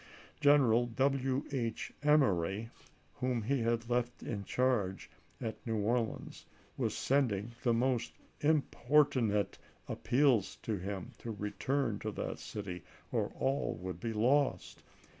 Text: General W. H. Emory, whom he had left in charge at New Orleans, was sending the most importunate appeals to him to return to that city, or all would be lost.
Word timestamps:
General 0.39 0.87
W. 0.87 1.43
H. 1.51 1.93
Emory, 2.01 2.71
whom 3.17 3.43
he 3.43 3.59
had 3.61 3.87
left 3.87 4.23
in 4.23 4.43
charge 4.43 5.11
at 5.39 5.63
New 5.67 5.77
Orleans, 5.77 6.47
was 6.75 6.97
sending 6.97 7.51
the 7.61 7.71
most 7.75 8.13
importunate 8.39 9.59
appeals 9.87 10.55
to 10.63 10.77
him 10.77 11.11
to 11.19 11.29
return 11.29 11.99
to 11.99 12.11
that 12.13 12.39
city, 12.39 12.83
or 13.11 13.27
all 13.37 13.75
would 13.75 13.99
be 13.99 14.11
lost. 14.11 14.81